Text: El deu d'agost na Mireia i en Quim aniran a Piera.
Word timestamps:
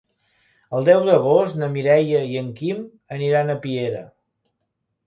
El 0.77 0.87
deu 0.87 1.03
d'agost 1.09 1.59
na 1.65 1.69
Mireia 1.75 2.25
i 2.33 2.41
en 2.43 2.51
Quim 2.63 2.83
aniran 3.19 3.57
a 3.57 3.59
Piera. 3.69 4.03